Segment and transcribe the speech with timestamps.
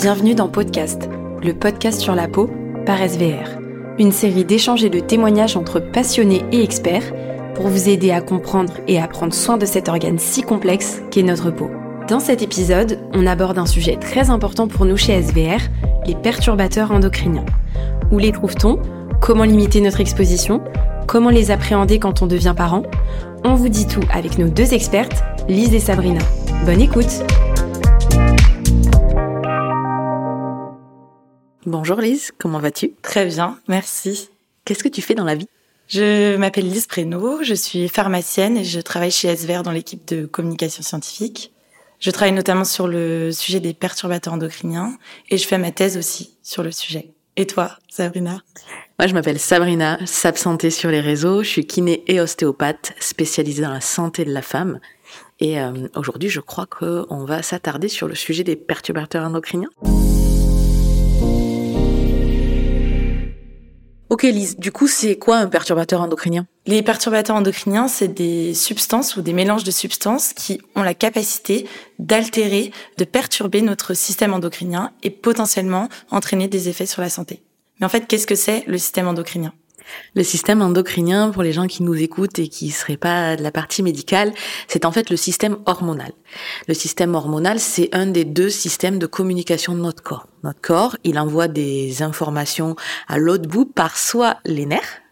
[0.00, 1.10] Bienvenue dans Podcast,
[1.42, 2.48] le podcast sur la peau
[2.86, 3.60] par SVR,
[3.98, 7.12] une série d'échanges et de témoignages entre passionnés et experts
[7.54, 11.22] pour vous aider à comprendre et à prendre soin de cet organe si complexe qu'est
[11.22, 11.70] notre peau.
[12.08, 15.60] Dans cet épisode, on aborde un sujet très important pour nous chez SVR,
[16.06, 17.44] les perturbateurs endocriniens.
[18.10, 18.78] Où les trouve-t-on?
[19.20, 20.62] Comment limiter notre exposition?
[21.08, 22.84] Comment les appréhender quand on devient parent?
[23.44, 26.22] On vous dit tout avec nos deux expertes, Lise et Sabrina.
[26.64, 27.22] Bonne écoute
[31.66, 32.92] Bonjour Lise, comment vas-tu?
[33.02, 34.30] Très bien, merci.
[34.64, 35.46] Qu'est-ce que tu fais dans la vie?
[35.88, 40.24] Je m'appelle Lise Prénaud, je suis pharmacienne et je travaille chez SVR dans l'équipe de
[40.24, 41.52] communication scientifique.
[41.98, 44.96] Je travaille notamment sur le sujet des perturbateurs endocriniens
[45.28, 47.12] et je fais ma thèse aussi sur le sujet.
[47.36, 48.40] Et toi, Sabrina?
[48.98, 51.42] Moi, je m'appelle Sabrina, Sab Santé sur les réseaux.
[51.42, 54.80] Je suis kiné et ostéopathe spécialisée dans la santé de la femme.
[55.40, 59.70] Et euh, aujourd'hui, je crois qu'on va s'attarder sur le sujet des perturbateurs endocriniens.
[64.10, 66.48] Ok Lise, du coup c'est quoi un perturbateur endocrinien?
[66.66, 71.68] Les perturbateurs endocriniens, c'est des substances ou des mélanges de substances qui ont la capacité
[72.00, 77.44] d'altérer, de perturber notre système endocrinien et potentiellement entraîner des effets sur la santé.
[77.78, 79.52] Mais en fait, qu'est-ce que c'est le système endocrinien?
[80.14, 83.42] Le système endocrinien, pour les gens qui nous écoutent et qui ne seraient pas de
[83.42, 84.32] la partie médicale,
[84.68, 86.12] c'est en fait le système hormonal.
[86.68, 90.26] Le système hormonal, c'est un des deux systèmes de communication de notre corps.
[90.42, 92.76] Notre corps, il envoie des informations
[93.08, 95.02] à l'autre bout par soit les nerfs,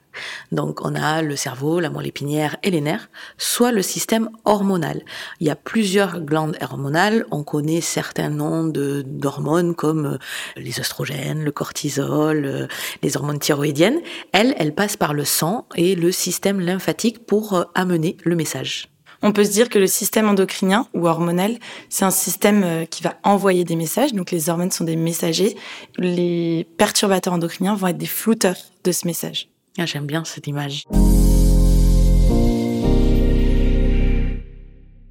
[0.52, 5.02] donc on a le cerveau, la moelle épinière et les nerfs, soit le système hormonal.
[5.40, 10.18] Il y a plusieurs glandes hormonales, on connaît certains noms d'hormones comme euh,
[10.56, 12.66] les oestrogènes, le cortisol, euh,
[13.02, 14.00] les hormones thyroïdiennes.
[14.32, 18.88] Elles, elles passent par le sang et le système lymphatique pour euh, amener le message.
[19.20, 21.58] On peut se dire que le système endocrinien ou hormonal,
[21.88, 24.12] c'est un système qui va envoyer des messages.
[24.12, 25.56] Donc les hormones sont des messagers.
[25.96, 28.54] Les perturbateurs endocriniens vont être des flouteurs
[28.84, 29.48] de ce message.
[29.80, 30.84] Ah, j'aime bien cette image.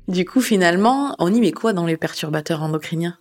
[0.10, 3.18] Du coup, finalement, on y met quoi dans les perturbateurs endocriniens?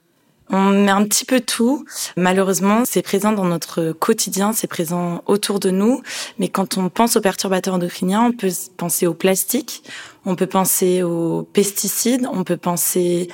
[0.51, 1.85] On met un petit peu tout.
[2.17, 6.03] Malheureusement, c'est présent dans notre quotidien, c'est présent autour de nous.
[6.41, 9.85] Mais quand on pense aux perturbateurs endocriniens, on peut penser au plastique,
[10.25, 13.29] on peut penser aux pesticides, on peut penser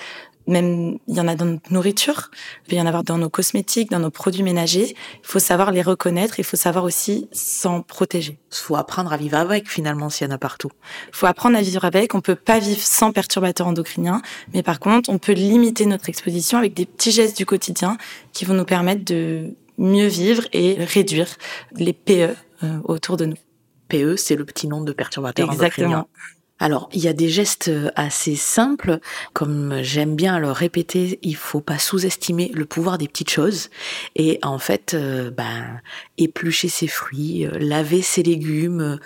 [0.46, 2.30] même il y en a dans notre nourriture,
[2.64, 4.94] il peut y en avoir dans nos cosmétiques, dans nos produits ménagers.
[4.94, 8.38] Il faut savoir les reconnaître, il faut savoir aussi s'en protéger.
[8.50, 10.70] Il faut apprendre à vivre avec finalement s'il y en a partout.
[11.08, 12.14] Il faut apprendre à vivre avec.
[12.14, 16.58] On peut pas vivre sans perturbateurs endocriniens, mais par contre, on peut limiter notre exposition
[16.58, 17.96] avec des petits gestes du quotidien
[18.32, 21.28] qui vont nous permettre de mieux vivre et réduire
[21.74, 23.36] les PE euh, autour de nous.
[23.88, 26.08] PE, c'est le petit nom de perturbateur Exactement.
[26.62, 29.00] Alors, il y a des gestes euh, assez simples,
[29.32, 33.68] comme j'aime bien le répéter, il faut pas sous-estimer le pouvoir des petites choses.
[34.14, 35.80] Et en fait, euh, ben,
[36.18, 39.00] éplucher ses fruits, euh, laver ses légumes,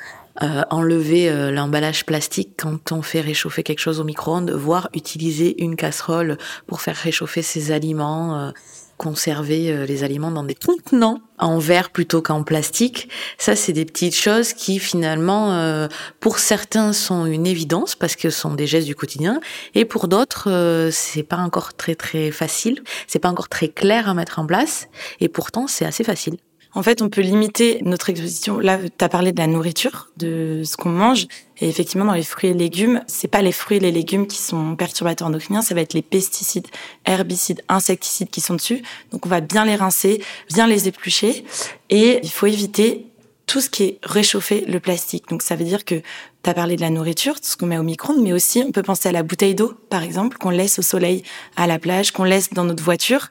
[0.69, 6.37] enlever l'emballage plastique quand on fait réchauffer quelque chose au micro-ondes, voire utiliser une casserole
[6.67, 8.53] pour faire réchauffer ses aliments
[8.97, 13.09] conserver euh, les aliments dans des contenants en verre plutôt qu'en plastique.
[13.39, 15.89] Ça, c'est des petites choses qui finalement, euh,
[16.21, 19.41] pour certains, sont une évidence parce que ce sont des gestes du quotidien,
[19.75, 24.09] et pour d'autres, euh, c'est pas encore très très facile, c'est pas encore très clair
[24.09, 24.89] à mettre en place,
[25.21, 26.37] et pourtant, c'est assez facile.
[26.77, 28.59] En fait, on peut limiter notre exposition.
[28.59, 31.27] Là, tu as parlé de la nourriture, de ce qu'on mange.
[31.59, 34.37] Et effectivement, dans les fruits et légumes, c'est pas les fruits et les légumes qui
[34.37, 36.67] sont perturbateurs endocriniens, ça va être les pesticides,
[37.07, 38.83] herbicides, insecticides qui sont dessus.
[39.11, 40.23] Donc, on va bien les rincer,
[40.53, 41.47] bien les éplucher.
[41.89, 43.07] Et il faut éviter
[43.47, 45.29] tout ce qui est réchauffé, le plastique.
[45.31, 46.03] Donc, ça veut dire que
[46.43, 48.83] tu as parlé de la nourriture, ce qu'on met au micro-ondes, mais aussi on peut
[48.83, 51.23] penser à la bouteille d'eau, par exemple, qu'on laisse au soleil,
[51.57, 53.31] à la plage, qu'on laisse dans notre voiture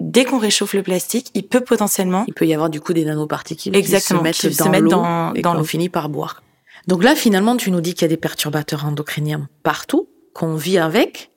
[0.00, 2.24] dès qu'on réchauffe le plastique, il peut potentiellement...
[2.26, 5.42] Il peut y avoir du coup des nanoparticules Exactement, qui se mettent dans l'eau et
[5.42, 6.42] qu'on finit par boire.
[6.86, 10.78] Donc là, finalement, tu nous dis qu'il y a des perturbateurs endocriniens partout, qu'on vit
[10.78, 11.30] avec,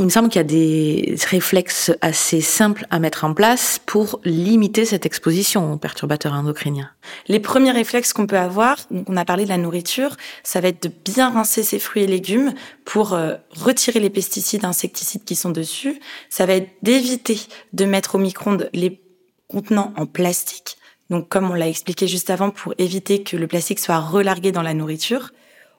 [0.00, 4.20] il me semble qu'il y a des réflexes assez simples à mettre en place pour
[4.24, 6.90] limiter cette exposition aux perturbateurs endocriniens.
[7.28, 10.68] Les premiers réflexes qu'on peut avoir, donc on a parlé de la nourriture, ça va
[10.68, 12.54] être de bien rincer ses fruits et légumes
[12.84, 16.00] pour euh, retirer les pesticides, insecticides qui sont dessus.
[16.28, 17.38] Ça va être d'éviter
[17.72, 19.00] de mettre au micro-ondes les
[19.46, 20.76] contenants en plastique.
[21.08, 24.62] Donc comme on l'a expliqué juste avant, pour éviter que le plastique soit relargué dans
[24.62, 25.30] la nourriture.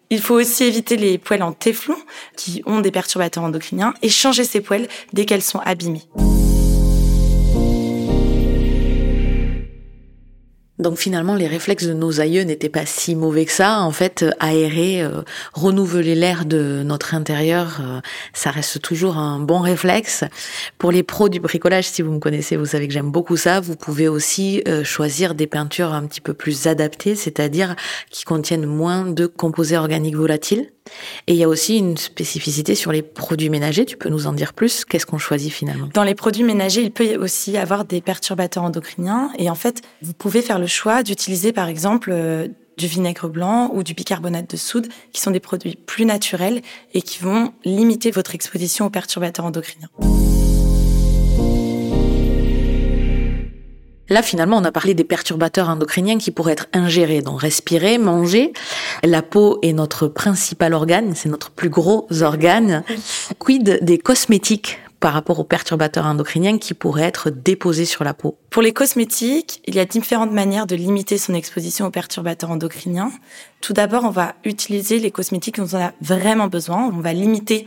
[0.10, 1.96] Il faut aussi éviter les poêles en téflon
[2.38, 6.04] qui ont des perturbateurs endocriniens et changer ces poêles dès qu'elles sont abîmées.
[10.86, 13.80] Donc finalement, les réflexes de nos aïeux n'étaient pas si mauvais que ça.
[13.80, 15.24] En fait, aérer, euh,
[15.56, 18.02] renouveler l'air de notre intérieur, euh,
[18.34, 20.26] ça reste toujours un bon réflexe.
[20.78, 23.62] Pour les pros du bricolage, si vous me connaissez, vous savez que j'aime beaucoup ça.
[23.62, 27.76] Vous pouvez aussi euh, choisir des peintures un petit peu plus adaptées, c'est-à-dire
[28.12, 30.70] qui contiennent moins de composés organiques volatiles.
[31.28, 33.86] Et il y a aussi une spécificité sur les produits ménagers.
[33.86, 34.86] Tu peux nous en dire plus?
[34.86, 35.90] Qu'est-ce qu'on choisit finalement?
[35.94, 39.32] Dans les produits ménagers, il peut aussi y avoir des perturbateurs endocriniens.
[39.38, 42.48] Et en fait, vous pouvez faire le choix d'utiliser par exemple euh,
[42.78, 46.62] du vinaigre blanc ou du bicarbonate de soude, qui sont des produits plus naturels
[46.94, 49.90] et qui vont limiter votre exposition aux perturbateurs endocriniens.
[54.10, 58.54] Là, finalement, on a parlé des perturbateurs endocriniens qui pourraient être ingérés, donc respirer, manger.
[59.04, 62.84] La peau est notre principal organe, c'est notre plus gros organe.
[63.40, 68.38] Quid des cosmétiques par rapport aux perturbateurs endocriniens qui pourraient être déposés sur la peau?
[68.52, 73.12] Pour les cosmétiques, il y a différentes manières de limiter son exposition aux perturbateurs endocriniens.
[73.62, 76.92] Tout d'abord, on va utiliser les cosmétiques dont on a vraiment besoin.
[76.94, 77.66] On va limiter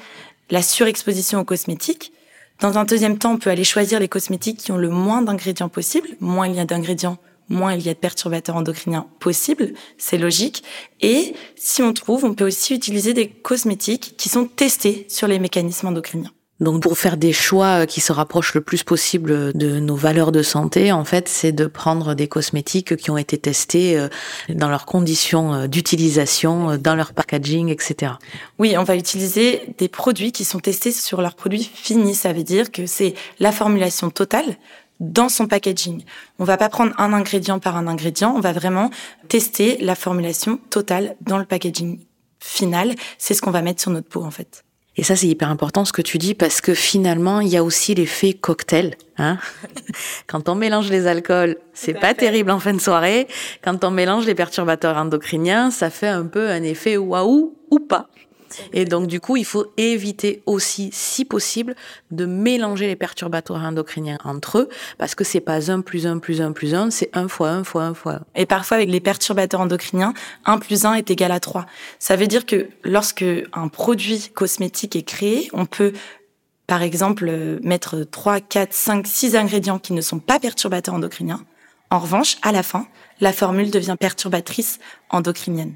[0.51, 2.13] la surexposition aux cosmétiques.
[2.61, 5.69] Dans un deuxième temps, on peut aller choisir les cosmétiques qui ont le moins d'ingrédients
[5.69, 6.09] possibles.
[6.19, 7.19] Moins il y a d'ingrédients,
[7.49, 9.75] moins il y a de perturbateurs endocriniens possibles.
[9.97, 10.65] C'est logique.
[11.01, 15.39] Et si on trouve, on peut aussi utiliser des cosmétiques qui sont testés sur les
[15.39, 16.33] mécanismes endocriniens.
[16.61, 20.43] Donc pour faire des choix qui se rapprochent le plus possible de nos valeurs de
[20.43, 24.09] santé, en fait, c'est de prendre des cosmétiques qui ont été testés euh,
[24.49, 28.13] dans leurs conditions euh, d'utilisation, euh, dans leur packaging, etc.
[28.59, 32.17] Oui, on va utiliser des produits qui sont testés sur leurs produits finis.
[32.17, 34.57] Ça veut dire que c'est la formulation totale
[34.99, 36.03] dans son packaging.
[36.41, 38.91] On va pas prendre un ingrédient par un ingrédient, on va vraiment
[39.29, 42.01] tester la formulation totale dans le packaging
[42.41, 42.97] final.
[43.17, 44.65] C'est ce qu'on va mettre sur notre peau en fait.
[44.99, 47.63] Et ça, c'est hyper important ce que tu dis parce que finalement, il y a
[47.63, 48.97] aussi l'effet cocktail.
[49.17, 49.39] Hein
[50.27, 53.29] Quand on mélange les alcools, c'est pas terrible en fin de soirée.
[53.63, 58.09] Quand on mélange les perturbateurs endocriniens, ça fait un peu un effet waouh ou pas.
[58.73, 61.75] Et donc, du coup, il faut éviter aussi, si possible,
[62.11, 64.69] de mélanger les perturbateurs endocriniens entre eux,
[64.99, 67.65] parce que c'est pas un plus un plus un plus un, c'est un fois un
[67.65, 68.25] fois un fois un.
[68.35, 70.15] Et parfois, avec les perturbateurs endocriniens,
[70.45, 71.67] un plus un est égal à trois.
[71.99, 75.93] Ça veut dire que lorsque un produit cosmétique est créé, on peut
[76.69, 81.41] par exemple, mettre 3, 4, 5, 6 ingrédients qui ne sont pas perturbateurs endocriniens.
[81.91, 82.87] En revanche, à la fin,
[83.21, 84.79] la formule devient perturbatrice
[85.09, 85.73] endocrinienne.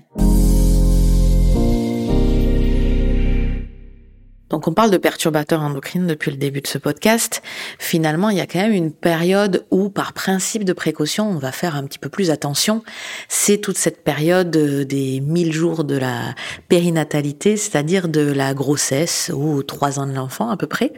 [4.53, 7.43] Donc on parle de perturbateurs endocrines depuis le début de ce podcast.
[7.79, 11.53] Finalement, il y a quand même une période où, par principe de précaution, on va
[11.53, 12.85] faire un petit peu plus attention.
[13.29, 16.35] C'est toute cette période euh, des 1000 jours de la
[16.69, 20.93] périnatalité, c'est-à-dire de la grossesse ou trois ans de l'enfant à peu près.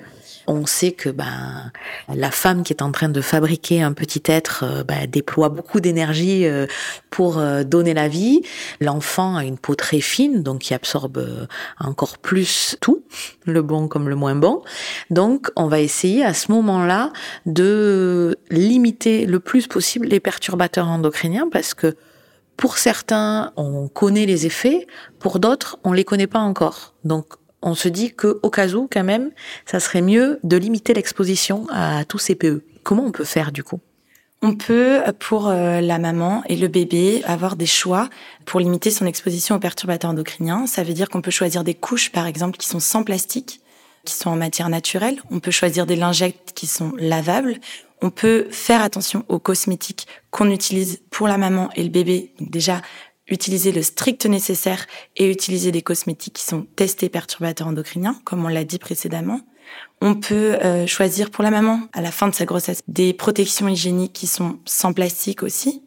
[0.46, 1.72] On sait que ben
[2.08, 5.80] la femme qui est en train de fabriquer un petit être euh, ben, déploie beaucoup
[5.80, 6.66] d'énergie euh,
[7.10, 8.42] pour euh, donner la vie.
[8.80, 11.48] L'enfant a une peau très fine, donc qui absorbe
[11.78, 13.04] encore plus tout,
[13.44, 14.62] le bon comme le moins bon.
[15.10, 17.12] Donc on va essayer à ce moment-là
[17.46, 21.96] de limiter le plus possible les perturbateurs endocriniens parce que
[22.56, 24.86] pour certains, on connaît les effets,
[25.18, 26.94] pour d'autres, on les connaît pas encore.
[27.02, 29.30] Donc on se dit que au cas où, quand même,
[29.66, 32.62] ça serait mieux de limiter l'exposition à tous ces PE.
[32.84, 33.80] Comment on peut faire du coup?
[34.42, 38.10] On peut, pour euh, la maman et le bébé, avoir des choix
[38.44, 40.66] pour limiter son exposition aux perturbateurs endocriniens.
[40.66, 43.62] Ça veut dire qu'on peut choisir des couches, par exemple, qui sont sans plastique,
[44.04, 45.22] qui sont en matière naturelle.
[45.30, 47.56] On peut choisir des lingettes qui sont lavables.
[48.02, 52.34] On peut faire attention aux cosmétiques qu'on utilise pour la maman et le bébé.
[52.38, 52.82] Donc déjà,
[53.28, 58.48] utiliser le strict nécessaire et utiliser des cosmétiques qui sont testés perturbateurs endocriniens, comme on
[58.48, 59.40] l'a dit précédemment.
[60.00, 63.68] On peut euh, choisir pour la maman, à la fin de sa grossesse, des protections
[63.68, 65.82] hygiéniques qui sont sans plastique aussi,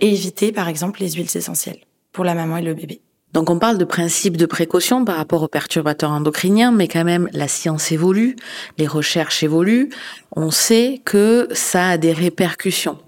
[0.00, 1.80] et éviter par exemple les huiles essentielles
[2.12, 3.00] pour la maman et le bébé.
[3.32, 7.28] Donc on parle de principe de précaution par rapport aux perturbateurs endocriniens, mais quand même
[7.32, 8.36] la science évolue,
[8.76, 9.88] les recherches évoluent,
[10.36, 12.98] on sait que ça a des répercussions.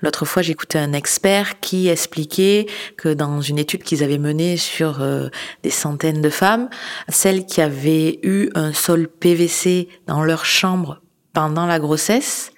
[0.00, 5.02] L'autre fois, j'écoutais un expert qui expliquait que dans une étude qu'ils avaient menée sur
[5.02, 5.28] euh,
[5.62, 6.68] des centaines de femmes,
[7.08, 11.00] celles qui avaient eu un sol PVC dans leur chambre
[11.32, 12.52] pendant la grossesse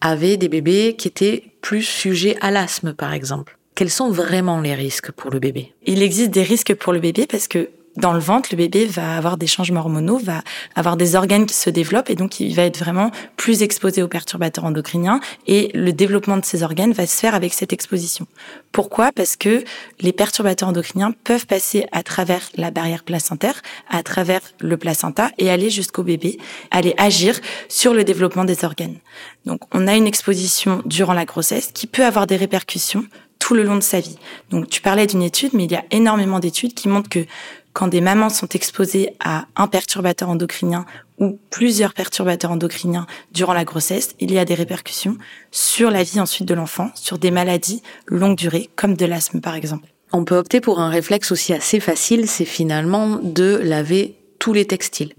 [0.00, 3.58] avaient des bébés qui étaient plus sujets à l'asthme, par exemple.
[3.74, 5.72] Quels sont vraiment les risques pour le bébé?
[5.84, 9.16] Il existe des risques pour le bébé parce que dans le ventre, le bébé va
[9.16, 10.42] avoir des changements hormonaux, va
[10.76, 14.08] avoir des organes qui se développent et donc il va être vraiment plus exposé aux
[14.08, 18.28] perturbateurs endocriniens et le développement de ces organes va se faire avec cette exposition.
[18.70, 19.10] Pourquoi?
[19.12, 19.64] Parce que
[20.00, 25.50] les perturbateurs endocriniens peuvent passer à travers la barrière placentaire, à travers le placenta et
[25.50, 26.38] aller jusqu'au bébé,
[26.70, 28.98] aller agir sur le développement des organes.
[29.46, 33.04] Donc on a une exposition durant la grossesse qui peut avoir des répercussions
[33.44, 34.16] tout le long de sa vie.
[34.48, 37.26] Donc tu parlais d'une étude, mais il y a énormément d'études qui montrent que
[37.74, 40.86] quand des mamans sont exposées à un perturbateur endocrinien
[41.18, 45.18] ou plusieurs perturbateurs endocriniens durant la grossesse, il y a des répercussions
[45.50, 49.56] sur la vie ensuite de l'enfant, sur des maladies longue durée, comme de l'asthme par
[49.56, 49.92] exemple.
[50.14, 54.64] On peut opter pour un réflexe aussi assez facile, c'est finalement de laver tous les
[54.64, 55.12] textiles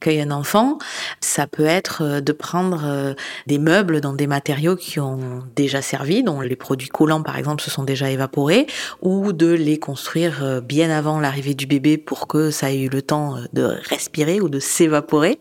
[0.00, 0.78] cueille un enfant,
[1.20, 3.14] ça peut être euh, de prendre euh,
[3.46, 7.62] des meubles dans des matériaux qui ont déjà servi, dont les produits collants par exemple
[7.62, 8.66] se sont déjà évaporés,
[9.02, 12.88] ou de les construire euh, bien avant l'arrivée du bébé pour que ça ait eu
[12.88, 15.38] le temps de respirer ou de s'évaporer.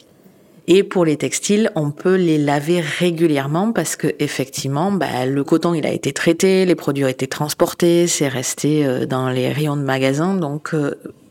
[0.68, 5.76] Et pour les textiles, on peut les laver régulièrement parce que effectivement, bah, le coton
[5.76, 9.84] il a été traité, les produits ont été transportés, c'est resté dans les rayons de
[9.84, 10.74] magasin, donc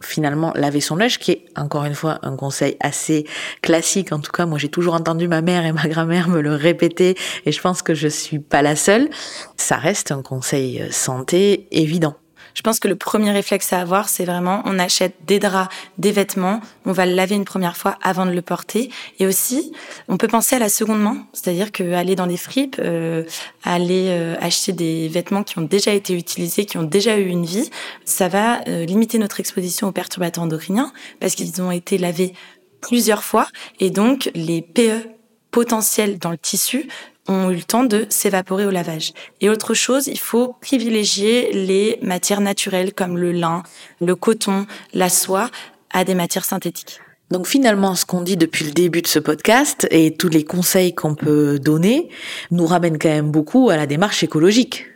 [0.04, 3.24] finalement laver son linge, qui est encore une fois un conseil assez
[3.62, 4.12] classique.
[4.12, 7.16] En tout cas, moi j'ai toujours entendu ma mère et ma grand-mère me le répéter,
[7.46, 9.08] et je pense que je suis pas la seule.
[9.56, 12.14] Ça reste un conseil euh, santé évident.
[12.54, 16.12] Je pense que le premier réflexe à avoir, c'est vraiment on achète des draps, des
[16.12, 18.90] vêtements, on va le laver une première fois avant de le porter.
[19.18, 19.72] Et aussi,
[20.08, 23.24] on peut penser à la seconde main, c'est-à-dire qu'aller dans des fripes, euh,
[23.64, 27.44] aller euh, acheter des vêtements qui ont déjà été utilisés, qui ont déjà eu une
[27.44, 27.70] vie,
[28.04, 32.34] ça va euh, limiter notre exposition aux perturbateurs endocriniens parce qu'ils ont été lavés
[32.80, 33.48] plusieurs fois
[33.80, 35.08] et donc les PE
[35.50, 36.88] potentiels dans le tissu
[37.28, 39.12] ont eu le temps de s'évaporer au lavage.
[39.40, 43.62] Et autre chose, il faut privilégier les matières naturelles comme le lin,
[44.00, 45.50] le coton, la soie
[45.90, 47.00] à des matières synthétiques.
[47.30, 50.94] Donc finalement, ce qu'on dit depuis le début de ce podcast et tous les conseils
[50.94, 52.10] qu'on peut donner
[52.50, 54.86] nous ramènent quand même beaucoup à la démarche écologique.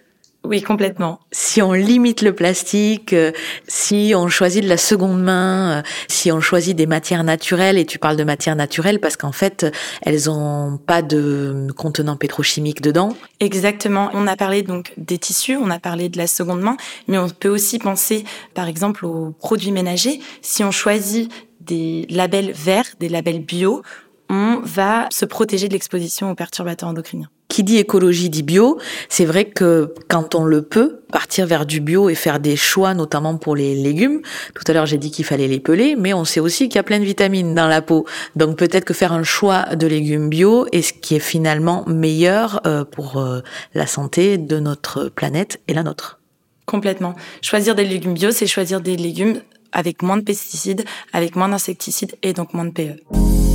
[0.48, 1.20] Oui, complètement.
[1.30, 3.32] Si on limite le plastique, euh,
[3.66, 7.84] si on choisit de la seconde main, euh, si on choisit des matières naturelles, et
[7.84, 9.66] tu parles de matières naturelles parce qu'en fait,
[10.00, 13.14] elles ont pas de contenant pétrochimique dedans.
[13.40, 14.08] Exactement.
[14.14, 16.78] On a parlé donc des tissus, on a parlé de la seconde main,
[17.08, 18.24] mais on peut aussi penser,
[18.54, 20.18] par exemple, aux produits ménagers.
[20.40, 23.82] Si on choisit des labels verts, des labels bio,
[24.30, 28.78] on va se protéger de l'exposition aux perturbateurs endocriniens qui dit écologie dit bio.
[29.08, 32.94] C'est vrai que quand on le peut, partir vers du bio et faire des choix,
[32.94, 34.20] notamment pour les légumes.
[34.54, 36.78] Tout à l'heure, j'ai dit qu'il fallait les peler, mais on sait aussi qu'il y
[36.78, 38.06] a plein de vitamines dans la peau.
[38.36, 42.60] Donc peut-être que faire un choix de légumes bio est ce qui est finalement meilleur
[42.66, 43.40] euh, pour euh,
[43.74, 46.20] la santé de notre planète et la nôtre.
[46.66, 47.14] Complètement.
[47.40, 49.40] Choisir des légumes bio, c'est choisir des légumes
[49.72, 53.47] avec moins de pesticides, avec moins d'insecticides et donc moins de PE.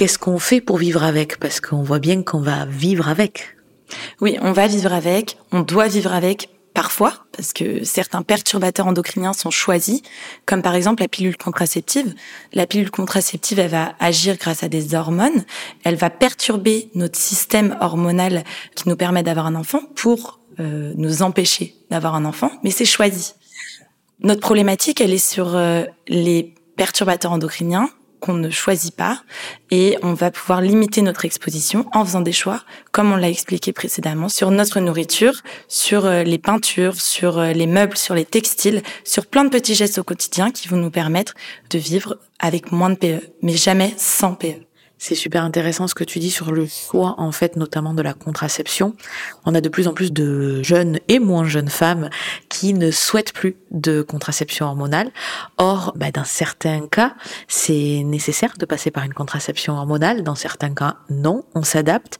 [0.00, 1.38] Qu'est-ce qu'on fait pour vivre avec?
[1.38, 3.58] Parce qu'on voit bien qu'on va vivre avec.
[4.22, 9.34] Oui, on va vivre avec, on doit vivre avec parfois, parce que certains perturbateurs endocriniens
[9.34, 10.00] sont choisis,
[10.46, 12.14] comme par exemple la pilule contraceptive.
[12.54, 15.44] La pilule contraceptive, elle va agir grâce à des hormones,
[15.84, 18.44] elle va perturber notre système hormonal
[18.76, 22.86] qui nous permet d'avoir un enfant pour euh, nous empêcher d'avoir un enfant, mais c'est
[22.86, 23.34] choisi.
[24.20, 27.90] Notre problématique, elle est sur euh, les perturbateurs endocriniens
[28.20, 29.22] qu'on ne choisit pas
[29.70, 32.62] et on va pouvoir limiter notre exposition en faisant des choix,
[32.92, 37.66] comme on l'a expliqué précédemment, sur notre nourriture, sur euh, les peintures, sur euh, les
[37.66, 41.34] meubles, sur les textiles, sur plein de petits gestes au quotidien qui vont nous permettre
[41.70, 44.69] de vivre avec moins de PE, mais jamais sans PE.
[45.02, 48.12] C'est super intéressant ce que tu dis sur le choix, en fait, notamment de la
[48.12, 48.94] contraception.
[49.46, 52.10] On a de plus en plus de jeunes et moins jeunes femmes
[52.50, 55.10] qui ne souhaitent plus de contraception hormonale.
[55.56, 57.14] Or, bah, dans certains cas,
[57.48, 60.22] c'est nécessaire de passer par une contraception hormonale.
[60.22, 62.18] Dans certains cas, non, on s'adapte.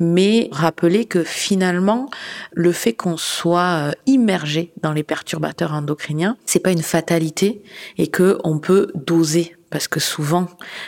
[0.00, 2.08] Mais rappeler que finalement,
[2.52, 7.62] le fait qu'on soit euh, immergé dans les perturbateurs endocriniens, c'est pas une fatalité
[7.98, 10.46] et que on peut doser parce que souvent,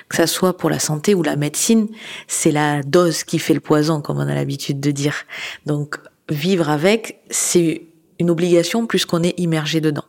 [0.08, 1.88] que ça soit pour la santé ou la médecine,
[2.28, 5.24] c'est la dose qui fait le poison, comme on a l'habitude de dire.
[5.66, 5.96] Donc,
[6.28, 7.86] vivre avec, c'est
[8.20, 10.04] une obligation plus qu'on est immergé dedans.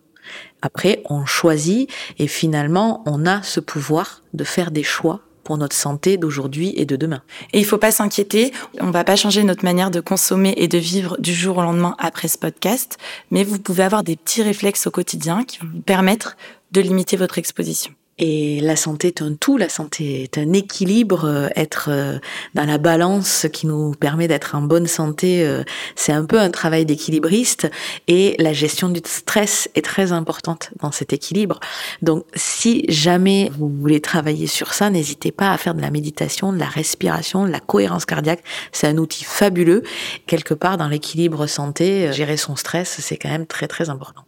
[0.61, 1.89] Après, on choisit
[2.19, 6.85] et finalement, on a ce pouvoir de faire des choix pour notre santé d'aujourd'hui et
[6.85, 7.21] de demain.
[7.53, 8.51] Et il faut pas s'inquiéter,
[8.81, 11.95] on va pas changer notre manière de consommer et de vivre du jour au lendemain
[11.99, 12.97] après ce podcast,
[13.31, 16.35] mais vous pouvez avoir des petits réflexes au quotidien qui vont vous permettre
[16.71, 17.93] de limiter votre exposition.
[18.17, 22.17] Et la santé est un tout, la santé est un équilibre, euh, être euh,
[22.53, 25.63] dans la balance qui nous permet d'être en bonne santé, euh,
[25.97, 27.69] c'est un peu un travail d'équilibriste
[28.07, 31.59] et la gestion du stress est très importante dans cet équilibre.
[32.01, 36.53] Donc si jamais vous voulez travailler sur ça, n'hésitez pas à faire de la méditation,
[36.53, 39.83] de la respiration, de la cohérence cardiaque, c'est un outil fabuleux.
[40.25, 44.23] Quelque part dans l'équilibre santé, gérer son stress, c'est quand même très très important.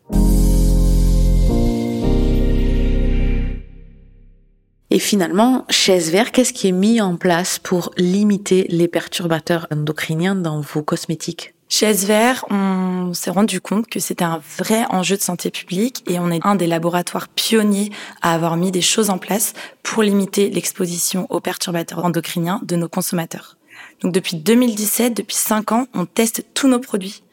[4.89, 10.35] Et finalement, chez SVR, qu'est-ce qui est mis en place pour limiter les perturbateurs endocriniens
[10.35, 11.53] dans vos cosmétiques?
[11.67, 16.17] Chez SVR, on s'est rendu compte que c'était un vrai enjeu de santé publique et
[16.19, 17.91] on est un des laboratoires pionniers
[18.21, 19.51] à avoir mis des choses en place
[19.83, 23.57] pour limiter l'exposition aux perturbateurs endocriniens de nos consommateurs.
[24.01, 27.23] Donc depuis 2017, depuis 5 ans, on teste tous nos produits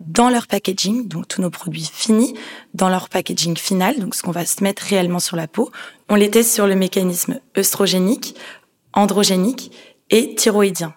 [0.00, 2.34] dans leur packaging, donc tous nos produits finis,
[2.74, 5.70] dans leur packaging final, donc ce qu'on va se mettre réellement sur la peau.
[6.08, 8.34] On les teste sur le mécanisme œstrogénique,
[8.92, 9.72] androgénique
[10.10, 10.94] et thyroïdien.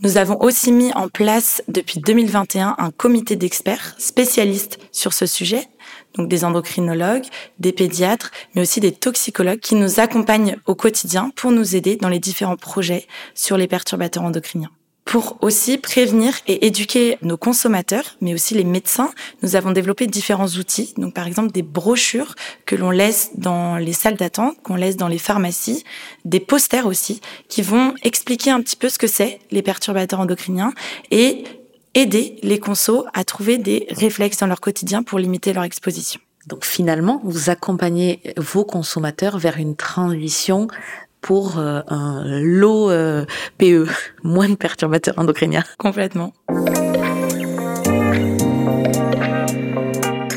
[0.00, 5.68] Nous avons aussi mis en place depuis 2021 un comité d'experts spécialistes sur ce sujet,
[6.16, 7.26] donc des endocrinologues,
[7.60, 12.08] des pédiatres, mais aussi des toxicologues qui nous accompagnent au quotidien pour nous aider dans
[12.08, 14.72] les différents projets sur les perturbateurs endocriniens
[15.04, 19.10] pour aussi prévenir et éduquer nos consommateurs, mais aussi les médecins.
[19.42, 22.34] Nous avons développé différents outils, donc par exemple des brochures
[22.66, 25.84] que l'on laisse dans les salles d'attente, qu'on laisse dans les pharmacies,
[26.24, 30.72] des posters aussi, qui vont expliquer un petit peu ce que c'est les perturbateurs endocriniens
[31.10, 31.44] et
[31.94, 36.20] aider les consos à trouver des réflexes dans leur quotidien pour limiter leur exposition.
[36.46, 40.66] Donc finalement, vous accompagnez vos consommateurs vers une transition
[41.22, 43.24] pour euh, un lot euh,
[43.56, 43.86] PE,
[44.22, 45.64] moins de perturbateurs endocriniens.
[45.78, 46.34] Complètement.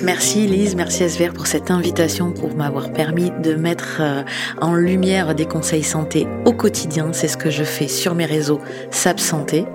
[0.03, 4.23] Merci Lise, merci SVR pour cette invitation, pour m'avoir permis de mettre euh,
[4.61, 7.11] en lumière des conseils santé au quotidien.
[7.11, 8.61] C'est ce que je fais sur mes réseaux
[8.91, 9.65] SAP Santé.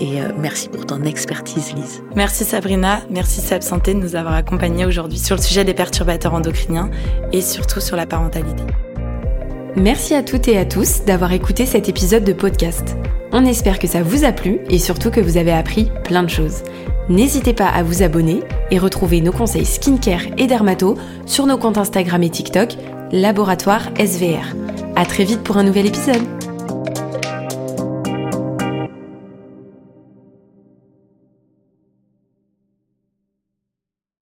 [0.00, 2.04] Et merci pour ton expertise, Lise.
[2.14, 6.34] Merci Sabrina, merci SAP Santé de nous avoir accompagnés aujourd'hui sur le sujet des perturbateurs
[6.34, 6.88] endocriniens
[7.32, 8.62] et surtout sur la parentalité.
[9.80, 12.96] Merci à toutes et à tous d'avoir écouté cet épisode de podcast.
[13.30, 16.30] On espère que ça vous a plu et surtout que vous avez appris plein de
[16.30, 16.64] choses.
[17.08, 18.40] N'hésitez pas à vous abonner
[18.72, 22.74] et retrouver nos conseils skincare et dermato sur nos comptes Instagram et TikTok,
[23.12, 24.56] Laboratoire SVR.
[24.96, 26.37] À très vite pour un nouvel épisode.